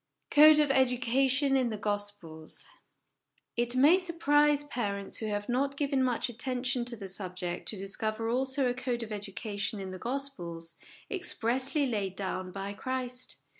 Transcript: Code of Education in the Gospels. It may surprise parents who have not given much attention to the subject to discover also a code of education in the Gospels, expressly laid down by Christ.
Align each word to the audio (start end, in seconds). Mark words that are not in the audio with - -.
Code 0.31 0.57
of 0.57 0.71
Education 0.71 1.55
in 1.55 1.69
the 1.69 1.77
Gospels. 1.77 2.67
It 3.55 3.75
may 3.75 3.99
surprise 3.99 4.63
parents 4.63 5.17
who 5.17 5.27
have 5.27 5.47
not 5.47 5.77
given 5.77 6.03
much 6.03 6.27
attention 6.27 6.85
to 6.85 6.95
the 6.95 7.07
subject 7.07 7.67
to 7.67 7.77
discover 7.77 8.27
also 8.27 8.67
a 8.67 8.73
code 8.73 9.03
of 9.03 9.11
education 9.11 9.79
in 9.79 9.91
the 9.91 9.99
Gospels, 9.99 10.79
expressly 11.11 11.85
laid 11.85 12.15
down 12.15 12.51
by 12.51 12.73
Christ. 12.73 13.37